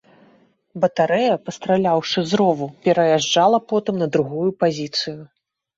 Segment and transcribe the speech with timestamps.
[0.85, 5.21] Батарэя, пастраляўшы з рову, пераязджала потым на другую пазіцыю.